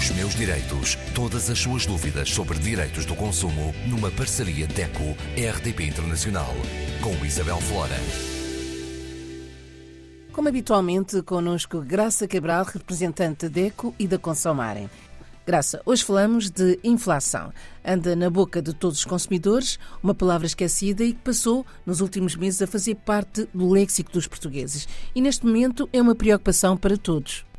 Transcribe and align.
Os 0.00 0.10
meus 0.12 0.34
direitos. 0.34 0.96
Todas 1.14 1.50
as 1.50 1.58
suas 1.58 1.84
dúvidas 1.84 2.30
sobre 2.30 2.58
direitos 2.58 3.04
do 3.04 3.14
consumo 3.14 3.74
numa 3.86 4.10
parceria 4.10 4.66
DECO-RDP 4.66 5.88
Internacional. 5.88 6.54
Com 7.02 7.22
Isabel 7.22 7.60
Flora. 7.60 7.96
Como 10.32 10.48
habitualmente, 10.48 11.20
connosco 11.20 11.82
Graça 11.82 12.26
Cabral, 12.26 12.64
representante 12.64 13.46
da 13.46 13.52
DECO 13.52 13.94
e 13.98 14.08
da 14.08 14.16
Consomarem. 14.16 14.88
Graça, 15.46 15.82
hoje 15.84 16.02
falamos 16.02 16.48
de 16.48 16.80
inflação. 16.82 17.52
Anda 17.84 18.16
na 18.16 18.30
boca 18.30 18.62
de 18.62 18.72
todos 18.72 19.00
os 19.00 19.04
consumidores, 19.04 19.78
uma 20.02 20.14
palavra 20.14 20.46
esquecida 20.46 21.04
e 21.04 21.12
que 21.12 21.20
passou, 21.20 21.66
nos 21.84 22.00
últimos 22.00 22.36
meses, 22.36 22.62
a 22.62 22.66
fazer 22.66 22.94
parte 22.94 23.46
do 23.52 23.70
léxico 23.70 24.10
dos 24.10 24.26
portugueses. 24.26 24.88
E 25.14 25.20
neste 25.20 25.44
momento 25.44 25.90
é 25.92 26.00
uma 26.00 26.14
preocupação 26.14 26.74
para 26.74 26.96
todos. 26.96 27.49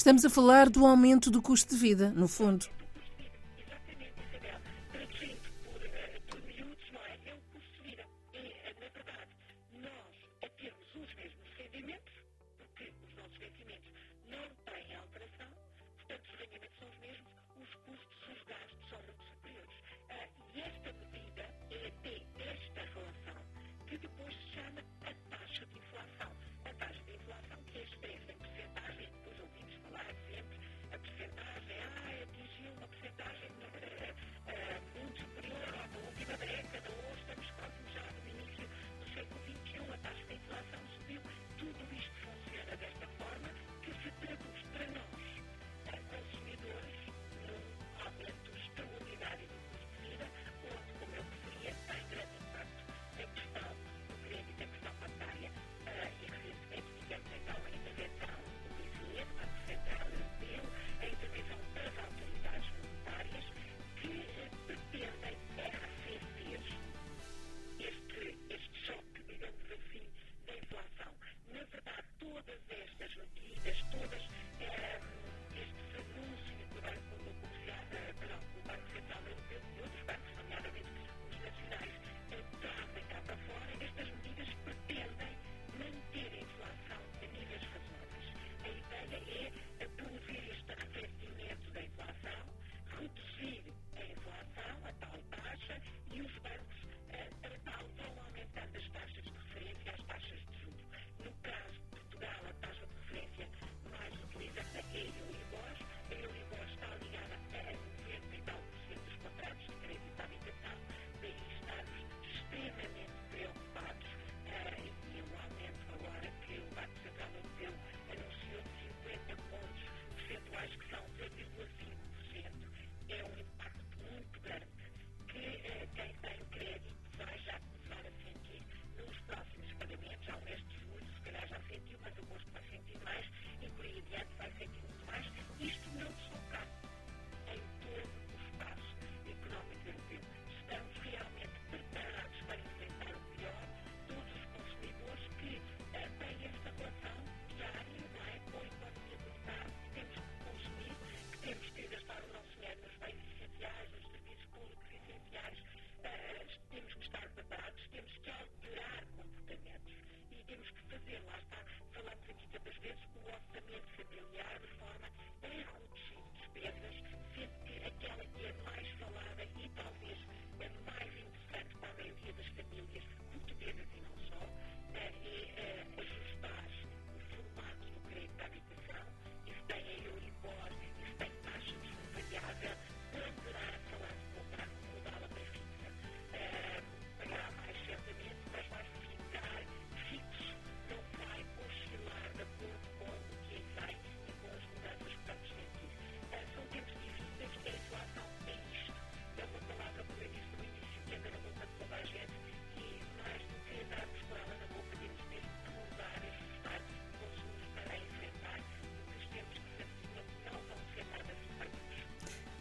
Estamos 0.00 0.24
a 0.24 0.30
falar 0.30 0.70
do 0.70 0.86
aumento 0.86 1.30
do 1.30 1.42
custo 1.42 1.74
de 1.74 1.78
vida, 1.78 2.10
no 2.16 2.26
fundo. 2.26 2.64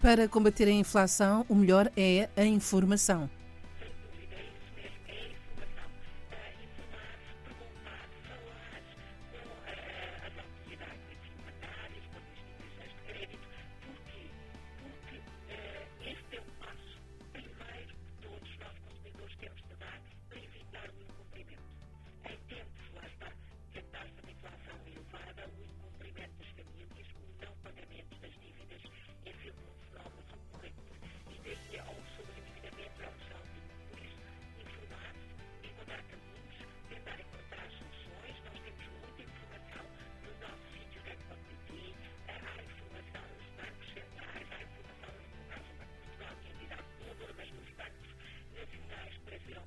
Para 0.00 0.26
combater 0.26 0.66
a 0.66 0.70
inflação, 0.70 1.44
o 1.46 1.54
melhor 1.54 1.92
é 1.94 2.30
a 2.34 2.42
informação. 2.42 3.28